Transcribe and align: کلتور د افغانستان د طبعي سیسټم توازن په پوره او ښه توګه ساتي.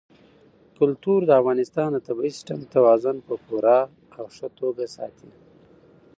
کلتور 0.77 1.19
د 1.25 1.31
افغانستان 1.41 1.89
د 1.93 1.97
طبعي 2.07 2.29
سیسټم 2.35 2.59
توازن 2.73 3.17
په 3.27 3.33
پوره 3.45 3.79
او 4.17 4.25
ښه 4.35 4.47
توګه 4.59 4.83
ساتي. 4.95 5.29